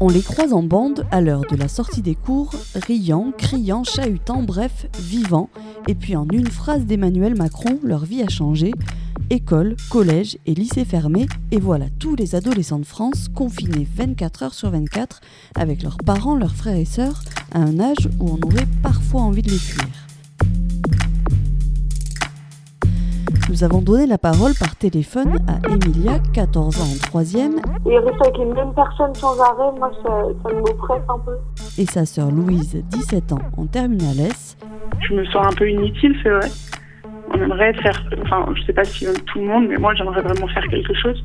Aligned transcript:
On 0.00 0.08
les 0.08 0.22
croise 0.22 0.52
en 0.52 0.62
bande 0.62 1.06
à 1.10 1.20
l'heure 1.20 1.42
de 1.50 1.56
la 1.56 1.66
sortie 1.66 2.02
des 2.02 2.14
cours, 2.14 2.54
riant, 2.76 3.32
criant, 3.36 3.82
chahutant, 3.82 4.44
bref, 4.44 4.86
vivant. 4.96 5.50
Et 5.88 5.96
puis 5.96 6.14
en 6.14 6.28
une 6.28 6.46
phrase 6.46 6.86
d'Emmanuel 6.86 7.34
Macron, 7.36 7.80
leur 7.82 8.04
vie 8.04 8.22
a 8.22 8.28
changé. 8.28 8.70
École, 9.30 9.74
collège 9.90 10.38
et 10.46 10.54
lycée 10.54 10.84
fermés, 10.84 11.26
et 11.50 11.58
voilà 11.58 11.86
tous 11.98 12.14
les 12.14 12.36
adolescents 12.36 12.78
de 12.78 12.86
France 12.86 13.26
confinés 13.34 13.88
24 13.96 14.42
heures 14.44 14.54
sur 14.54 14.70
24 14.70 15.20
avec 15.56 15.82
leurs 15.82 15.98
parents, 15.98 16.36
leurs 16.36 16.54
frères 16.54 16.76
et 16.76 16.84
sœurs, 16.84 17.22
à 17.52 17.58
un 17.58 17.80
âge 17.80 18.08
où 18.20 18.30
on 18.30 18.46
aurait 18.46 18.68
parfois 18.84 19.22
envie 19.22 19.42
de 19.42 19.50
les 19.50 19.58
fuir. 19.58 20.07
Nous 23.48 23.64
avons 23.64 23.80
donné 23.80 24.06
la 24.06 24.18
parole 24.18 24.52
par 24.60 24.76
téléphone 24.76 25.38
à 25.48 25.66
Emilia, 25.70 26.18
14 26.34 26.80
ans 26.80 26.84
en 26.84 27.20
3e. 27.22 27.56
Et 27.86 27.98
rester 27.98 28.20
avec 28.20 28.36
les 28.36 28.44
mêmes 28.44 28.74
personnes 28.74 29.14
sans 29.14 29.40
arrêt, 29.40 29.72
moi, 29.78 29.90
ça, 30.02 30.10
ça 30.42 30.54
m'oppresse 30.54 31.02
un 31.08 31.18
peu. 31.18 31.32
Et 31.78 31.86
sa 31.86 32.04
sœur 32.04 32.30
Louise, 32.30 32.84
17 32.90 33.32
ans, 33.32 33.38
en 33.56 33.64
terminale 33.64 34.20
S. 34.20 34.58
Je 35.00 35.14
me 35.14 35.24
sens 35.26 35.46
un 35.46 35.56
peu 35.56 35.70
inutile, 35.70 36.14
c'est 36.22 36.28
vrai. 36.28 36.50
On 37.32 37.40
aimerait 37.40 37.72
faire, 37.74 38.04
enfin, 38.22 38.46
je 38.54 38.62
sais 38.64 38.74
pas 38.74 38.84
si 38.84 39.06
tout 39.06 39.38
le 39.38 39.46
monde, 39.46 39.66
mais 39.68 39.78
moi, 39.78 39.94
j'aimerais 39.94 40.20
vraiment 40.20 40.48
faire 40.48 40.66
quelque 40.68 40.92
chose. 40.94 41.24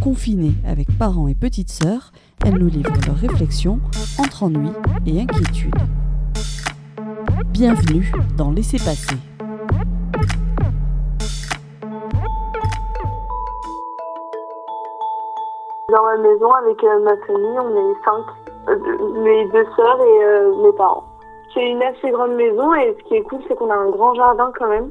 Confinée 0.00 0.54
avec 0.64 0.96
parents 0.96 1.26
et 1.26 1.34
petites 1.34 1.70
sœurs, 1.70 2.12
elles 2.44 2.54
nous 2.54 2.68
livrent 2.68 2.92
leurs 3.04 3.16
réflexions 3.16 3.80
entre 4.20 4.44
ennui 4.44 4.70
et 5.06 5.22
inquiétude. 5.22 5.74
Bienvenue 7.50 8.12
dans 8.36 8.52
Laissez 8.52 8.78
passer. 8.78 9.16
Dans 15.88 16.02
ma 16.02 16.16
maison, 16.16 16.50
avec 16.52 16.82
euh, 16.82 16.98
ma 17.00 17.16
famille, 17.26 17.58
on 17.60 17.92
est 17.92 18.04
cinq. 18.04 18.24
Euh, 18.68 19.22
mes 19.22 19.44
deux 19.50 19.64
sœurs 19.76 20.00
et 20.00 20.24
euh, 20.24 20.62
mes 20.64 20.76
parents. 20.76 21.04
C'est 21.54 21.64
une 21.64 21.82
assez 21.82 22.10
grande 22.10 22.34
maison 22.34 22.74
et 22.74 22.96
ce 22.98 23.08
qui 23.08 23.14
est 23.14 23.22
cool, 23.22 23.40
c'est 23.46 23.54
qu'on 23.54 23.70
a 23.70 23.76
un 23.76 23.90
grand 23.90 24.14
jardin 24.14 24.52
quand 24.58 24.68
même. 24.68 24.90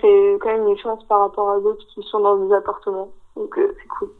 C'est 0.00 0.38
quand 0.40 0.52
même 0.52 0.68
une 0.68 0.78
chance 0.78 1.04
par 1.06 1.20
rapport 1.20 1.50
à 1.50 1.60
d'autres 1.60 1.84
qui 1.88 2.02
sont 2.04 2.20
dans 2.20 2.36
des 2.36 2.54
appartements. 2.54 3.10
Donc 3.36 3.54
c'est 3.56 3.88
cool. 3.88 4.10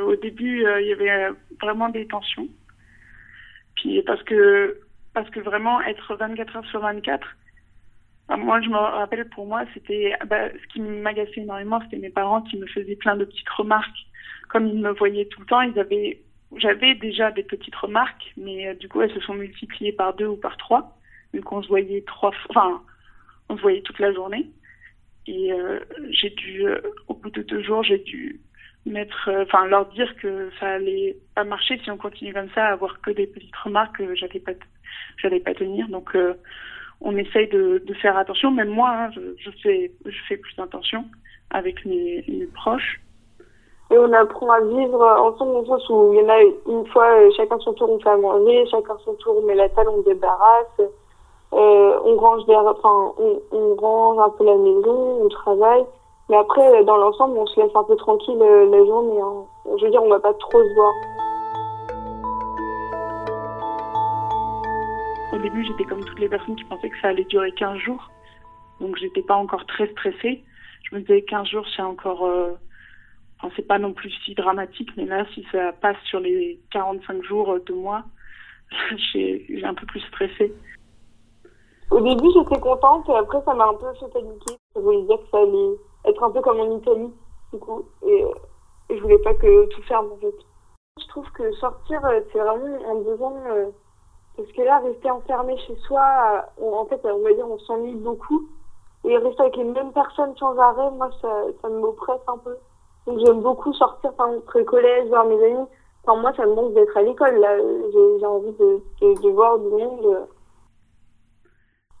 Au 0.00 0.14
début, 0.14 0.62
il 0.80 0.86
y 0.86 0.92
avait 0.92 1.34
vraiment 1.60 1.88
des 1.88 2.06
tensions. 2.06 2.46
Puis 3.76 4.02
parce 4.02 4.22
que 4.24 4.78
parce 5.14 5.28
que 5.30 5.40
vraiment 5.40 5.80
être 5.80 6.14
24 6.14 6.56
heures 6.56 6.64
sur 6.66 6.80
24, 6.80 7.26
moi, 8.36 8.60
je 8.60 8.68
me 8.68 8.76
rappelle 8.76 9.26
pour 9.30 9.46
moi, 9.46 9.64
c'était 9.72 10.12
bah, 10.26 10.50
ce 10.50 10.66
qui 10.72 10.80
m'agaçait 10.80 11.40
énormément, 11.40 11.80
c'était 11.82 11.96
mes 11.96 12.10
parents 12.10 12.42
qui 12.42 12.58
me 12.58 12.66
faisaient 12.66 12.96
plein 12.96 13.16
de 13.16 13.24
petites 13.24 13.48
remarques. 13.48 14.06
Comme 14.48 14.66
ils 14.66 14.80
me 14.80 14.90
voyaient 14.92 15.26
tout 15.26 15.40
le 15.40 15.46
temps, 15.46 15.62
ils 15.62 15.78
avaient, 15.78 16.20
j'avais 16.56 16.94
déjà 16.94 17.30
des 17.30 17.42
petites 17.42 17.74
remarques, 17.74 18.32
mais 18.36 18.68
euh, 18.68 18.74
du 18.74 18.88
coup, 18.88 19.00
elles 19.00 19.12
se 19.12 19.20
sont 19.20 19.34
multipliées 19.34 19.92
par 19.92 20.14
deux 20.14 20.26
ou 20.26 20.36
par 20.36 20.56
trois, 20.58 20.98
vu 21.32 21.40
qu'on 21.40 21.62
se 21.62 21.68
voyait 21.68 22.02
trois, 22.06 22.32
enfin, 22.50 22.82
on 23.48 23.56
se 23.56 23.62
voyait 23.62 23.82
toute 23.82 23.98
la 23.98 24.12
journée. 24.12 24.50
Et 25.26 25.52
euh, 25.52 25.80
j'ai 26.10 26.30
dû, 26.30 26.66
euh, 26.66 26.80
au 27.08 27.14
bout 27.14 27.30
de 27.30 27.42
deux 27.42 27.62
jours, 27.62 27.82
j'ai 27.82 27.98
dû 27.98 28.40
mettre, 28.84 29.30
enfin, 29.42 29.66
leur 29.66 29.86
dire 29.86 30.14
que 30.16 30.50
ça 30.60 30.72
allait 30.72 31.16
pas 31.34 31.44
marcher 31.44 31.78
si 31.82 31.90
on 31.90 31.96
continue 31.98 32.32
comme 32.32 32.50
ça, 32.54 32.66
à 32.66 32.72
avoir 32.72 33.00
que 33.00 33.10
des 33.10 33.26
petites 33.26 33.56
remarques, 33.56 33.98
que 33.98 34.14
j'allais 34.14 34.40
pas, 34.40 34.52
j'allais 35.18 35.40
pas 35.40 35.54
tenir. 35.54 35.88
Donc 35.88 36.16
on 37.00 37.16
essaye 37.16 37.48
de, 37.48 37.82
de, 37.84 37.94
faire 37.94 38.16
attention. 38.16 38.50
Même 38.50 38.68
moi, 38.68 38.90
hein, 38.90 39.10
je, 39.14 39.20
je, 39.38 39.50
fais, 39.62 39.92
je 40.04 40.18
fais 40.28 40.36
plus 40.36 40.58
attention 40.58 41.04
avec 41.50 41.84
mes, 41.86 42.24
proches. 42.54 43.00
Et 43.90 43.96
on 43.96 44.12
apprend 44.12 44.50
à 44.50 44.60
vivre 44.60 45.02
ensemble 45.02 45.52
dans 45.52 45.60
le 45.60 45.66
sens 45.66 45.88
où 45.88 46.12
il 46.12 46.20
y 46.20 46.24
en 46.24 46.28
a 46.28 46.42
une 46.42 46.86
fois, 46.88 47.08
euh, 47.20 47.30
chacun 47.36 47.58
son 47.60 47.72
tour, 47.72 47.90
on 47.90 47.98
fait 47.98 48.10
à 48.10 48.18
manger, 48.18 48.66
chacun 48.70 48.96
son 49.02 49.14
tour, 49.14 49.36
on 49.38 49.46
met 49.46 49.54
la 49.54 49.70
table, 49.70 49.88
on 49.88 50.02
débarrasse, 50.02 50.80
euh, 51.54 51.98
on 52.04 52.16
range 52.18 52.44
des, 52.44 52.54
enfin, 52.54 53.14
on, 53.18 53.40
on, 53.50 53.74
range 53.76 54.18
un 54.18 54.30
peu 54.36 54.44
la 54.44 54.56
maison, 54.56 55.24
on 55.24 55.28
travaille. 55.28 55.86
Mais 56.28 56.36
après, 56.36 56.84
dans 56.84 56.98
l'ensemble, 56.98 57.38
on 57.38 57.46
se 57.46 57.58
laisse 57.58 57.74
un 57.74 57.84
peu 57.84 57.96
tranquille 57.96 58.42
euh, 58.42 58.68
la 58.70 58.84
journée. 58.84 59.20
Hein. 59.20 59.44
Je 59.78 59.84
veux 59.86 59.90
dire, 59.90 60.02
on 60.02 60.10
va 60.10 60.20
pas 60.20 60.34
trop 60.34 60.62
se 60.62 60.74
voir. 60.74 60.92
Au 65.30 65.38
début, 65.38 65.62
j'étais 65.62 65.84
comme 65.84 66.02
toutes 66.04 66.18
les 66.20 66.28
personnes 66.28 66.56
qui 66.56 66.64
pensaient 66.64 66.88
que 66.88 67.00
ça 67.00 67.08
allait 67.08 67.24
durer 67.24 67.52
15 67.52 67.78
jours. 67.78 68.10
Donc, 68.80 68.96
j'étais 68.96 69.22
pas 69.22 69.34
encore 69.34 69.66
très 69.66 69.90
stressée. 69.92 70.42
Je 70.84 70.96
me 70.96 71.00
disais 71.00 71.22
15 71.22 71.48
jours, 71.48 71.66
c'est 71.76 71.82
encore. 71.82 72.24
Euh... 72.24 72.52
Enfin, 73.38 73.52
c'est 73.54 73.66
pas 73.66 73.78
non 73.78 73.92
plus 73.92 74.10
si 74.24 74.34
dramatique, 74.34 74.90
mais 74.96 75.04
là, 75.04 75.24
si 75.34 75.46
ça 75.52 75.72
passe 75.72 75.98
sur 76.04 76.18
les 76.18 76.58
45 76.72 77.22
jours, 77.22 77.52
euh, 77.52 77.60
de 77.60 77.72
mois, 77.74 78.04
j'ai 79.12 79.62
un 79.64 79.74
peu 79.74 79.86
plus 79.86 80.00
stressé. 80.00 80.52
Au 81.90 82.00
début, 82.00 82.28
j'étais 82.34 82.60
contente 82.60 83.08
et 83.08 83.14
après, 83.14 83.40
ça 83.44 83.54
m'a 83.54 83.68
un 83.68 83.74
peu 83.74 83.92
fait 84.00 84.08
paniquer. 84.12 84.54
Ça 84.74 84.80
voulait 84.80 85.02
dire 85.02 85.18
que 85.18 85.28
ça 85.30 85.38
allait 85.38 85.76
être 86.06 86.22
un 86.22 86.30
peu 86.30 86.40
comme 86.40 86.60
en 86.60 86.78
Italie, 86.78 87.12
du 87.52 87.58
coup. 87.58 87.86
Et, 88.06 88.24
et 88.90 88.96
je 88.96 89.02
voulais 89.02 89.18
pas 89.18 89.34
que 89.34 89.66
tout 89.68 89.82
ferme, 89.82 90.10
en 90.12 90.16
fait. 90.16 90.34
Je 91.00 91.06
trouve 91.08 91.30
que 91.32 91.52
sortir, 91.52 92.04
euh, 92.06 92.20
c'est 92.32 92.38
vraiment 92.38 92.90
un 92.90 93.02
besoin. 93.02 93.32
Euh 94.38 94.42
parce 94.42 94.52
que 94.52 94.62
là, 94.62 94.78
rester 94.78 95.10
enfermé 95.10 95.56
chez 95.58 95.76
soi, 95.86 96.46
on, 96.60 96.72
en 96.72 96.84
fait, 96.86 97.00
on 97.04 97.22
va 97.22 97.32
dire, 97.32 97.46
on 97.48 97.58
s'ennuie 97.58 97.94
beaucoup. 97.94 98.48
Et 99.04 99.16
rester 99.16 99.42
avec 99.42 99.56
les 99.56 99.64
mêmes 99.64 99.92
personnes 99.92 100.36
sans 100.36 100.56
arrêt, 100.58 100.90
moi, 100.92 101.10
ça, 101.22 101.28
ça 101.62 101.68
m'oppresse 101.68 102.20
un 102.26 102.38
peu. 102.38 102.56
Donc 103.06 103.20
j'aime 103.24 103.40
beaucoup 103.40 103.72
sortir, 103.72 104.10
enfin, 104.10 104.36
entre 104.36 104.60
collège, 104.62 105.08
voir 105.08 105.24
mes 105.24 105.42
amis. 105.42 105.66
Enfin, 106.04 106.20
moi, 106.20 106.32
ça 106.36 106.46
me 106.46 106.54
manque 106.54 106.74
d'être 106.74 106.96
à 106.96 107.02
l'école. 107.02 107.36
Là, 107.36 107.56
j'ai 108.18 108.26
envie 108.26 108.52
de, 108.52 109.28
voir 109.30 109.58
du 109.58 109.68
monde. 109.68 110.26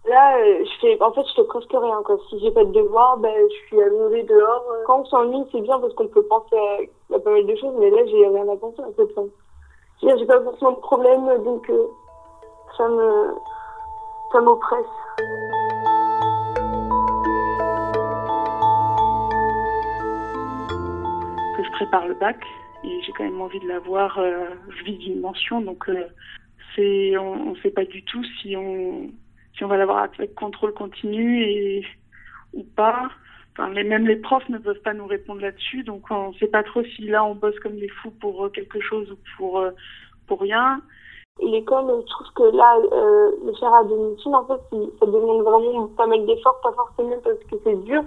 Là, 0.06 0.44
je 0.64 0.70
fais, 0.80 1.02
en 1.02 1.12
fait, 1.12 1.24
je 1.28 1.34
fais 1.34 1.44
presque 1.44 1.70
rien. 1.72 2.02
Quoi. 2.04 2.16
Si 2.28 2.40
j'ai 2.40 2.50
pas 2.50 2.64
de 2.64 2.72
devoir, 2.72 3.18
ben, 3.18 3.34
je 3.48 3.66
suis 3.66 3.80
allongée 3.80 4.22
dehors. 4.24 4.64
Quand 4.86 5.00
on 5.00 5.04
s'ennuie, 5.04 5.44
c'est 5.52 5.60
bien 5.60 5.78
parce 5.78 5.94
qu'on 5.94 6.08
peut 6.08 6.22
penser 6.24 6.56
à, 6.56 7.14
à, 7.14 7.18
pas 7.18 7.30
mal 7.30 7.46
de 7.46 7.56
choses, 7.56 7.74
mais 7.78 7.90
là, 7.90 8.04
j'ai 8.06 8.26
rien 8.26 8.48
à 8.48 8.56
penser 8.56 8.82
en 8.82 8.92
fait. 8.92 9.08
J'ai 10.02 10.26
pas 10.26 10.42
forcément 10.42 10.72
de 10.72 10.80
problème, 10.80 11.42
donc. 11.44 11.70
Euh, 11.70 11.86
ça 12.76 12.88
me 12.88 13.34
ça 14.32 14.40
m'oppresse. 14.40 14.86
Que 21.56 21.64
je 21.64 21.70
prépare 21.72 22.06
le 22.06 22.14
bac 22.14 22.36
et 22.84 23.00
j'ai 23.02 23.12
quand 23.12 23.24
même 23.24 23.40
envie 23.40 23.60
de 23.60 23.68
l'avoir. 23.68 24.18
Euh, 24.18 24.46
je 24.68 24.84
vis 24.84 24.98
d'une 24.98 25.20
mention 25.20 25.60
donc 25.60 25.88
euh, 25.88 26.06
c'est 26.76 27.16
on, 27.16 27.52
ne 27.52 27.56
sait 27.56 27.70
pas 27.70 27.84
du 27.84 28.02
tout 28.04 28.22
si 28.40 28.56
on 28.56 29.10
si 29.56 29.64
on 29.64 29.68
va 29.68 29.76
l'avoir 29.76 29.98
avec 29.98 30.34
contrôle 30.34 30.74
continu 30.74 31.42
et 31.42 31.84
ou 32.52 32.64
pas. 32.64 33.10
Enfin, 33.52 33.70
même 33.70 34.06
les 34.06 34.16
profs 34.16 34.48
ne 34.50 34.58
peuvent 34.58 34.80
pas 34.82 34.94
nous 34.94 35.06
répondre 35.06 35.40
là-dessus, 35.40 35.82
donc 35.82 36.10
on 36.10 36.28
ne 36.28 36.34
sait 36.34 36.46
pas 36.46 36.62
trop 36.62 36.84
si 36.84 37.08
là 37.08 37.24
on 37.24 37.34
bosse 37.34 37.58
comme 37.58 37.76
des 37.76 37.88
fous 37.88 38.12
pour 38.20 38.52
quelque 38.52 38.80
chose 38.80 39.10
ou 39.10 39.18
pour 39.36 39.64
pour 40.28 40.40
rien 40.40 40.80
l'école, 41.46 42.02
je 42.02 42.10
trouve 42.10 42.26
que 42.34 42.56
là, 42.56 42.78
euh, 42.92 43.30
le 43.44 43.52
faire 43.54 43.72
à 43.74 43.84
domicile, 43.84 44.34
en 44.34 44.44
fait, 44.44 44.60
ça 44.98 45.06
demande 45.06 45.42
vraiment 45.42 45.86
pas 45.96 46.06
mal 46.06 46.24
d'efforts, 46.26 46.60
pas 46.62 46.72
forcément 46.72 47.16
parce 47.22 47.38
que 47.50 47.56
c'est 47.64 47.76
dur, 47.84 48.02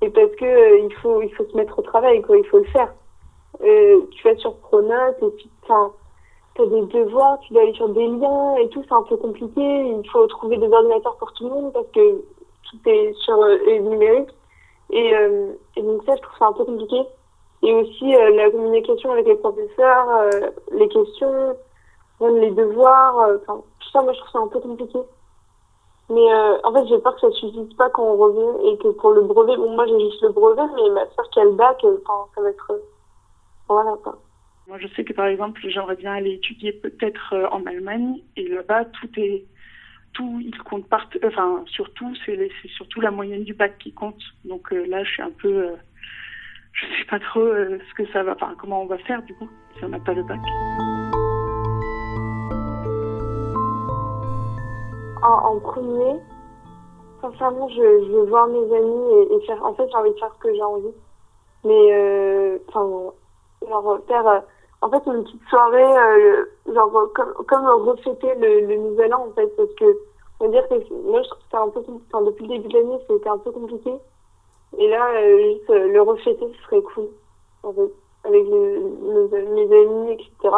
et 0.00 0.10
parce 0.10 0.30
que 0.36 0.44
euh, 0.44 0.78
il 0.78 0.94
faut 0.94 1.22
il 1.22 1.32
faut 1.34 1.44
se 1.44 1.56
mettre 1.56 1.78
au 1.78 1.82
travail, 1.82 2.22
quoi, 2.22 2.36
il 2.36 2.46
faut 2.46 2.58
le 2.58 2.64
faire. 2.64 2.92
Euh, 3.62 4.02
tu 4.10 4.28
vas 4.28 4.36
sur 4.36 4.54
Pronote, 4.56 5.16
et 5.22 5.30
puis, 5.30 5.50
enfin, 5.62 5.92
t'as 6.54 6.66
des 6.66 6.82
devoirs, 6.82 7.38
tu 7.40 7.52
dois 7.52 7.62
aller 7.62 7.74
sur 7.74 7.88
des 7.88 8.06
liens 8.06 8.56
et 8.56 8.68
tout, 8.68 8.82
c'est 8.88 8.94
un 8.94 9.02
peu 9.02 9.16
compliqué. 9.16 9.60
Il 9.60 10.08
faut 10.10 10.26
trouver 10.26 10.56
des 10.56 10.70
ordinateurs 10.72 11.16
pour 11.16 11.32
tout 11.32 11.44
le 11.44 11.50
monde 11.50 11.72
parce 11.72 11.88
que 11.88 12.22
tout 12.70 12.88
est 12.88 13.12
sur 13.24 13.40
euh, 13.42 13.78
numérique. 13.78 14.30
Et, 14.90 15.14
et 15.76 15.82
donc 15.82 16.04
ça, 16.04 16.14
je 16.16 16.20
trouve 16.20 16.38
ça 16.38 16.46
un 16.48 16.52
peu 16.52 16.64
compliqué. 16.64 17.00
Et 17.62 17.72
aussi 17.72 18.12
la 18.12 18.50
communication 18.50 19.10
avec 19.12 19.26
les 19.26 19.36
professeurs, 19.36 20.28
les 20.70 20.88
questions, 20.88 21.56
les 22.28 22.50
devoirs, 22.50 23.18
euh, 23.20 23.38
tout 23.46 23.90
ça, 23.92 24.02
moi, 24.02 24.12
je 24.12 24.18
trouve 24.18 24.30
ça 24.30 24.38
un 24.38 24.48
peu 24.48 24.60
compliqué. 24.60 24.98
Mais 26.10 26.32
euh, 26.32 26.58
en 26.64 26.72
fait, 26.72 26.86
j'ai 26.88 26.98
peur 26.98 27.14
que 27.14 27.20
ça 27.20 27.30
suffise 27.32 27.74
pas 27.74 27.88
quand 27.90 28.04
on 28.04 28.16
revient 28.16 28.68
et 28.68 28.78
que 28.78 28.88
pour 28.88 29.12
le 29.12 29.22
brevet, 29.22 29.56
bon, 29.56 29.74
moi, 29.74 29.86
j'ai 29.86 29.98
juste 30.00 30.22
le 30.22 30.30
brevet, 30.30 30.62
mais 30.76 30.90
ma 30.90 31.06
soeur 31.10 31.28
qui 31.30 31.40
a 31.40 31.44
le 31.44 31.52
bac, 31.52 31.78
euh, 31.84 31.98
enfin, 32.04 32.28
ça 32.34 32.42
va 32.42 32.50
être. 32.50 32.72
Voilà, 33.68 33.96
quoi. 34.02 34.18
Moi, 34.68 34.78
je 34.78 34.88
sais 34.88 35.04
que 35.04 35.12
par 35.12 35.26
exemple, 35.26 35.60
j'aimerais 35.64 35.96
bien 35.96 36.12
aller 36.12 36.34
étudier 36.34 36.72
peut-être 36.72 37.34
en 37.50 37.64
Allemagne 37.66 38.22
et 38.36 38.48
là-bas, 38.48 38.86
tout 38.86 39.08
est. 39.16 39.44
Tout, 40.12 40.40
il 40.42 40.56
compte 40.64 40.86
part, 40.90 41.08
enfin, 41.24 41.64
surtout, 41.66 42.14
c'est 42.26 42.50
surtout 42.76 43.00
la 43.00 43.10
moyenne 43.10 43.44
du 43.44 43.54
bac 43.54 43.78
qui 43.78 43.94
compte. 43.94 44.20
Donc 44.44 44.70
là, 44.70 45.02
je 45.04 45.10
suis 45.10 45.22
un 45.22 45.30
peu. 45.30 45.74
je 46.74 46.86
sais 46.98 47.06
pas 47.08 47.18
trop 47.18 47.46
ce 47.46 47.94
que 47.96 48.06
ça 48.12 48.22
va, 48.22 48.34
enfin, 48.34 48.54
comment 48.58 48.82
on 48.82 48.86
va 48.86 48.98
faire 48.98 49.22
du 49.22 49.34
coup, 49.34 49.48
si 49.78 49.84
on 49.84 49.88
n'a 49.88 50.00
pas 50.00 50.12
le 50.12 50.22
bac. 50.22 50.40
En, 55.22 55.58
premier, 55.60 56.20
sincèrement, 57.20 57.68
je, 57.68 58.10
veux 58.10 58.24
voir 58.26 58.46
mes 58.48 58.76
amis 58.76 59.26
et, 59.30 59.40
faire. 59.46 59.64
En 59.64 59.74
fait, 59.74 59.88
j'ai 59.88 59.96
envie 59.96 60.10
de 60.10 60.18
faire 60.18 60.32
ce 60.34 60.40
que 60.40 60.54
j'ai 60.54 60.62
envie. 60.62 60.94
Mais, 61.64 61.88
euh, 61.92 62.58
enfin, 62.68 63.12
genre, 63.68 63.98
faire. 64.08 64.26
Euh, 64.26 64.40
en 64.80 64.90
fait, 64.90 65.02
une 65.06 65.22
petite 65.22 65.42
soirée, 65.48 65.96
euh, 65.96 66.44
genre, 66.74 67.08
comme, 67.14 67.32
comme 67.46 67.66
refêter 67.86 68.34
le, 68.34 68.66
le 68.66 68.76
nouvel 68.76 69.14
an, 69.14 69.26
en 69.28 69.32
fait, 69.32 69.46
parce 69.56 69.72
que, 69.74 69.96
on 70.40 70.46
va 70.46 70.50
dire 70.50 70.68
que 70.68 70.74
moi, 71.04 71.22
je 71.22 71.28
trouve 71.28 71.38
que 71.38 71.44
c'était 71.44 71.56
un 71.56 71.68
peu, 71.68 71.80
enfin, 72.12 72.24
depuis 72.24 72.46
le 72.46 72.56
début 72.56 72.68
de 72.68 72.78
l'année, 72.78 72.98
c'était 73.08 73.28
un 73.28 73.38
peu 73.38 73.52
compliqué. 73.52 73.94
Et 74.78 74.88
là, 74.88 75.38
juste 75.38 75.68
le 75.68 76.00
refêter, 76.02 76.46
ce 76.52 76.62
serait 76.64 76.82
cool, 76.82 77.08
en 77.62 77.72
fait, 77.72 77.92
avec 78.24 78.44
les, 78.44 78.78
mes 79.44 79.82
amis, 79.82 80.12
etc. 80.12 80.56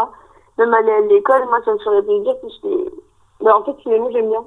Même 0.57 0.73
aller 0.73 0.93
à 0.93 1.01
l'école, 1.01 1.45
moi, 1.47 1.61
ça 1.65 1.75
me 1.75 1.79
ferait 1.79 2.03
plaisir, 2.03 2.35
parce 2.41 2.59
que, 2.61 2.93
bah, 3.41 3.59
en 3.59 3.65
fait, 3.65 3.77
finalement, 3.83 4.11
j'aime 4.11 4.31
bien. 4.31 4.45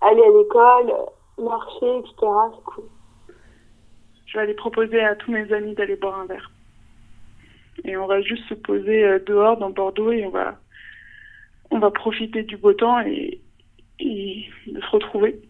Aller 0.00 0.22
à 0.22 0.30
l'école, 0.30 0.92
marcher, 1.38 1.98
etc., 1.98 2.14
c'est 2.54 2.64
cool. 2.64 2.84
Je 4.26 4.38
vais 4.38 4.44
aller 4.44 4.54
proposer 4.54 5.00
à 5.00 5.16
tous 5.16 5.32
mes 5.32 5.52
amis 5.52 5.74
d'aller 5.74 5.96
boire 5.96 6.20
un 6.20 6.26
verre. 6.26 6.50
Et 7.84 7.96
on 7.96 8.06
va 8.06 8.20
juste 8.20 8.48
se 8.48 8.54
poser 8.54 9.04
euh, 9.04 9.18
dehors 9.26 9.56
dans 9.56 9.70
Bordeaux 9.70 10.12
et 10.12 10.24
on 10.26 10.30
va, 10.30 10.56
on 11.70 11.78
va 11.78 11.90
profiter 11.90 12.42
du 12.42 12.56
beau 12.56 12.72
temps 12.72 13.00
et, 13.00 13.40
et 13.98 14.44
de 14.66 14.80
se 14.80 14.90
retrouver. 14.90 15.40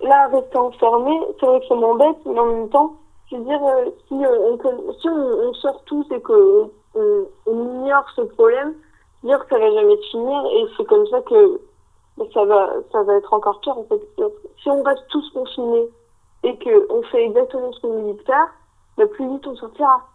Là, 0.00 0.28
rester 0.28 0.56
enfermé, 0.56 1.12
c'est 1.38 1.46
vrai 1.46 1.60
que 1.60 1.66
ça 1.66 1.74
m'embête, 1.74 2.16
mais 2.26 2.38
en 2.38 2.46
même 2.46 2.70
temps, 2.70 2.96
je 3.30 3.36
veux 3.36 3.44
dire, 3.44 3.62
euh, 3.62 3.90
si, 4.08 4.14
on, 4.14 4.58
on, 4.62 4.92
si 4.94 5.08
on, 5.08 5.48
on, 5.48 5.54
sort 5.54 5.82
tous 5.84 6.06
et 6.12 6.20
qu'on 6.20 6.70
on, 6.94 7.26
on, 7.46 7.82
ignore 7.82 8.08
ce 8.16 8.22
problème, 8.22 8.74
dire 9.24 9.38
que 9.40 9.54
ça 9.54 9.58
va 9.58 9.72
jamais 9.72 9.96
finir 10.10 10.42
et 10.56 10.64
c'est 10.76 10.86
comme 10.86 11.06
ça 11.06 11.20
que 11.22 11.60
ça 12.32 12.44
va, 12.44 12.70
ça 12.90 13.02
va 13.02 13.16
être 13.16 13.32
encore 13.32 13.60
pire 13.60 13.78
en 13.78 13.84
fait. 13.84 14.00
Si 14.62 14.68
on 14.68 14.82
reste 14.82 15.06
tous 15.08 15.30
confinés 15.30 15.88
et 16.44 16.58
qu'on 16.58 17.02
fait 17.04 17.24
exactement 17.24 17.72
ce 17.72 17.80
qu'on 17.80 18.00
nous 18.00 18.12
dit 18.12 18.18
de 18.18 18.24
faire, 18.24 18.48
ben, 18.96 19.08
plus 19.08 19.28
vite 19.28 19.46
on 19.46 19.56
sortira. 19.56 20.08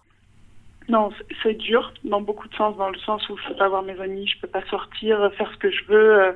Non, 0.89 1.09
c'est 1.43 1.55
dur 1.55 1.93
dans 2.05 2.21
beaucoup 2.21 2.47
de 2.47 2.55
sens, 2.55 2.77
dans 2.77 2.89
le 2.89 2.99
sens 2.99 3.27
où 3.29 3.37
je 3.37 3.49
peux 3.49 3.55
pas 3.55 3.67
voir 3.67 3.83
mes 3.83 3.99
amis, 3.99 4.25
je 4.27 4.39
peux 4.39 4.47
pas 4.47 4.65
sortir, 4.69 5.31
faire 5.33 5.51
ce 5.51 5.57
que 5.57 5.69
je 5.69 5.83
veux. 5.85 6.21
Euh, 6.21 6.31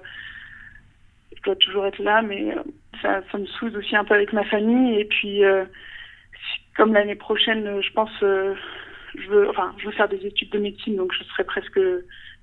je 1.37 1.41
dois 1.43 1.55
toujours 1.55 1.85
être 1.85 1.99
là, 1.99 2.21
mais 2.21 2.53
euh, 2.53 2.61
ça, 3.01 3.37
me 3.37 3.45
soude 3.45 3.75
aussi 3.77 3.95
un 3.95 4.03
peu 4.03 4.13
avec 4.13 4.33
ma 4.33 4.43
famille. 4.43 4.99
Et 4.99 5.05
puis, 5.05 5.45
euh, 5.45 5.63
comme 6.75 6.93
l'année 6.93 7.15
prochaine, 7.15 7.81
je 7.81 7.93
pense, 7.93 8.11
je 8.19 9.29
veux, 9.29 9.49
enfin, 9.49 9.73
je 9.77 9.85
veux 9.85 9.93
faire 9.93 10.09
des 10.09 10.25
études 10.25 10.51
de 10.51 10.59
médecine, 10.59 10.97
donc 10.97 11.13
je 11.13 11.23
serai 11.23 11.45
presque 11.45 11.79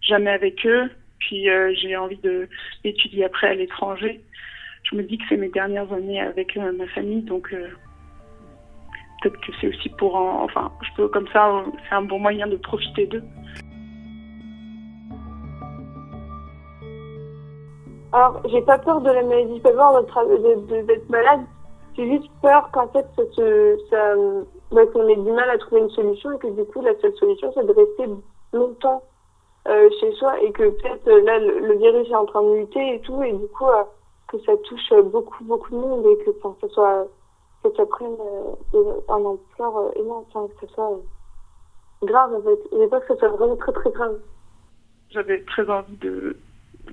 jamais 0.00 0.30
avec 0.30 0.66
eux. 0.66 0.90
Puis 1.18 1.48
euh, 1.50 1.72
j'ai 1.74 1.96
envie 1.96 2.20
d'étudier 2.84 3.24
après 3.24 3.48
à 3.48 3.54
l'étranger. 3.54 4.22
Je 4.84 4.96
me 4.96 5.02
dis 5.02 5.18
que 5.18 5.24
c'est 5.28 5.36
mes 5.36 5.48
dernières 5.48 5.92
années 5.92 6.20
avec 6.20 6.56
euh, 6.56 6.72
ma 6.72 6.86
famille, 6.88 7.22
donc 7.22 7.54
peut-être 9.20 9.40
que 9.40 9.52
c'est 9.60 9.68
aussi 9.68 9.88
pour 9.90 10.14
en, 10.14 10.44
enfin 10.44 10.70
je 10.82 10.88
peux 10.96 11.08
comme 11.08 11.28
ça 11.28 11.64
c'est 11.88 11.94
un 11.94 12.02
bon 12.02 12.18
moyen 12.18 12.46
de 12.46 12.56
profiter 12.56 13.06
d'eux 13.06 13.22
alors 18.12 18.42
j'ai 18.48 18.62
pas 18.62 18.78
peur 18.78 19.00
de 19.00 19.10
la 19.10 19.22
maladie 19.22 19.60
pas 19.60 19.72
peur 19.72 20.02
d'être 20.02 20.66
de, 20.66 21.10
malade 21.10 21.40
j'ai 21.96 22.08
juste 22.10 22.30
peur 22.42 22.70
qu'en 22.72 22.88
fait 22.88 23.06
ça 23.16 23.22
ça 23.90 24.14
bah, 24.70 24.86
qu'on 24.92 25.08
ait 25.08 25.16
du 25.16 25.32
mal 25.32 25.50
à 25.50 25.58
trouver 25.58 25.82
une 25.82 25.90
solution 25.90 26.32
et 26.32 26.38
que 26.38 26.48
du 26.48 26.64
coup 26.64 26.80
la 26.82 26.94
seule 27.00 27.14
solution 27.14 27.52
c'est 27.54 27.66
de 27.66 27.72
rester 27.72 28.04
longtemps 28.52 29.02
euh, 29.02 29.07
chez 29.66 30.12
soi 30.12 30.40
et 30.42 30.52
que 30.52 30.70
peut-être 30.70 31.08
euh, 31.08 31.22
là 31.22 31.38
le, 31.38 31.76
virus 31.76 32.08
est 32.08 32.14
en 32.14 32.26
train 32.26 32.42
de 32.42 32.48
muter 32.48 32.94
et 32.94 33.00
tout 33.00 33.22
et 33.22 33.32
du 33.32 33.46
coup 33.48 33.66
euh, 33.66 33.82
que 34.28 34.38
ça 34.40 34.52
touche 34.64 34.92
beaucoup 35.04 35.44
beaucoup 35.44 35.70
de 35.70 35.76
monde 35.76 36.06
et 36.06 36.24
que 36.24 36.30
enfin, 36.42 36.56
ça 36.60 36.68
soit 36.68 37.08
que 37.62 37.68
ça 37.76 37.86
prenne 37.86 38.16
euh, 38.74 39.00
un 39.08 39.24
ampleur 39.24 39.76
euh, 39.76 39.90
énorme, 39.96 40.24
enfin, 40.32 40.48
que 40.54 40.66
ça 40.66 40.74
soit 40.74 40.92
euh, 40.92 42.06
grave 42.06 42.34
en 42.34 42.42
fait. 42.42 42.58
J'ai 42.72 42.88
pas 42.88 43.00
que 43.00 43.06
ça 43.08 43.16
soit 43.16 43.28
vraiment 43.28 43.56
très 43.56 43.72
très 43.72 43.90
grave. 43.90 44.18
J'avais 45.10 45.42
très 45.42 45.68
envie 45.68 45.96
de, 45.96 46.36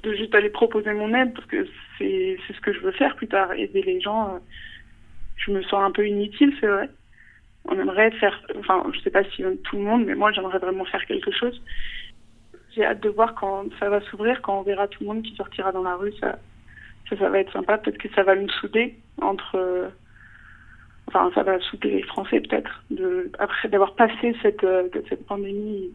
de 0.02 0.14
juste 0.14 0.34
aller 0.34 0.50
proposer 0.50 0.92
mon 0.94 1.14
aide 1.14 1.34
parce 1.34 1.48
que 1.48 1.68
c'est 1.98 2.38
ce 2.48 2.62
que 2.62 2.74
je 2.74 2.80
veux 2.80 2.92
faire 2.94 3.16
plus 3.16 3.28
tard, 3.28 3.52
aider 3.54 3.82
les 3.82 4.00
gens. 4.00 4.40
Je 5.36 5.52
me 5.52 5.62
sens 5.64 5.82
un 5.84 5.92
peu 5.92 6.08
inutile, 6.08 6.54
c'est 6.60 6.68
vrai. 6.68 6.90
On 7.66 7.78
aimerait 7.78 8.12
faire, 8.12 8.40
enfin, 8.60 8.86
je 8.94 9.00
sais 9.02 9.10
pas 9.10 9.24
si 9.24 9.44
tout 9.64 9.76
le 9.76 9.84
monde, 9.84 10.06
mais 10.06 10.16
moi 10.16 10.32
j'aimerais 10.32 10.60
vraiment 10.60 10.86
faire 10.86 11.06
quelque 11.06 11.32
chose. 11.32 11.62
J'ai 12.76 12.86
hâte 12.86 13.02
de 13.02 13.10
voir 13.10 13.36
quand 13.36 13.66
ça 13.80 13.90
va 13.90 14.02
s'ouvrir, 14.02 14.42
quand 14.42 14.60
on 14.60 14.64
verra 14.64 14.88
tout 14.88 15.04
le 15.04 15.08
monde 15.08 15.24
qui 15.24 15.36
sortira 15.36 15.72
dans 15.72 15.84
la 15.84 15.96
rue, 15.96 16.14
ça, 16.20 16.38
ça, 17.10 17.30
va 17.30 17.40
être 17.40 17.54
sympa. 17.54 17.78
Peut-être 17.78 17.98
que 17.98 18.14
ça 18.14 18.24
va 18.24 18.36
nous 18.36 18.50
souder 18.50 18.96
entre 19.22 19.92
enfin 21.08 21.32
ça 21.36 21.44
va 21.44 21.60
souder 21.60 21.92
les 21.92 22.04
Français 22.04 22.42
peut-être 22.42 22.84
après 23.40 23.70
d'avoir 23.70 23.94
passé 23.96 24.36
cette 24.42 24.64
euh, 24.64 24.90
cette 25.08 25.26
pandémie 25.26 25.92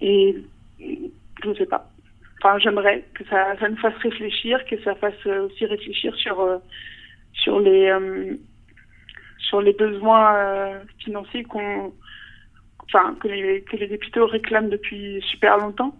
et 0.00 0.36
je 0.78 1.48
ne 1.48 1.54
sais 1.54 1.66
pas 1.66 1.90
enfin 2.38 2.58
j'aimerais 2.58 3.04
que 3.14 3.24
ça 3.24 3.56
ça 3.58 3.68
nous 3.68 3.76
fasse 3.78 3.96
réfléchir 3.96 4.64
que 4.66 4.80
ça 4.82 4.94
fasse 4.96 5.26
aussi 5.26 5.64
réfléchir 5.64 6.14
sur 6.16 6.40
euh, 6.40 6.58
sur 7.32 7.60
les 7.60 7.88
euh, 7.88 8.36
sur 9.38 9.60
les 9.62 9.72
besoins 9.72 10.34
euh, 10.36 10.78
financiers 10.98 11.44
qu'on 11.44 11.92
que 12.92 13.28
les 13.28 13.62
que 13.62 13.76
les 13.76 13.86
députés 13.86 14.20
réclament 14.20 14.70
depuis 14.70 15.22
super 15.22 15.58
longtemps 15.58 15.94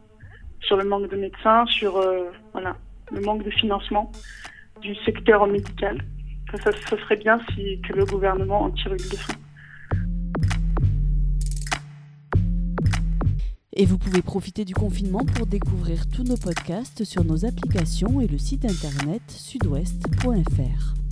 sur 0.60 0.76
le 0.76 0.84
manque 0.84 1.10
de 1.10 1.16
médecins 1.16 1.66
sur 1.66 1.98
euh, 1.98 2.30
voilà 2.52 2.76
le 3.12 3.20
manque 3.20 3.44
de 3.44 3.50
financement 3.50 4.10
du 4.80 4.94
secteur 4.96 5.46
médical 5.46 6.02
ça, 6.56 6.72
ça, 6.72 6.96
serait 6.96 7.16
bien 7.16 7.38
si 7.54 7.80
que 7.82 7.92
le 7.92 8.06
gouvernement 8.06 8.62
en 8.62 8.70
tire 8.70 8.92
une 8.92 8.96
leçon. 8.96 9.34
Et 13.74 13.84
vous 13.84 13.98
pouvez 13.98 14.22
profiter 14.22 14.64
du 14.64 14.74
confinement 14.74 15.24
pour 15.24 15.46
découvrir 15.46 16.08
tous 16.08 16.24
nos 16.24 16.36
podcasts 16.36 17.04
sur 17.04 17.22
nos 17.22 17.44
applications 17.44 18.20
et 18.20 18.26
le 18.26 18.38
site 18.38 18.64
internet 18.64 19.22
sudouest.fr. 19.28 21.07